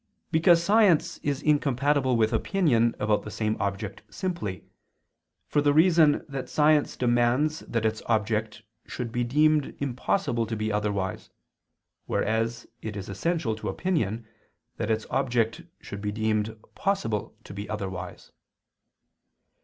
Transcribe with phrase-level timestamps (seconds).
[0.31, 4.65] Because science is incompatible with opinion about the same object simply,
[5.45, 10.71] for the reason that science demands that its object should be deemed impossible to be
[10.71, 11.29] otherwise,
[12.07, 14.25] whereas it is essential to opinion,
[14.77, 18.31] that its object should be deemed possible to be otherwise.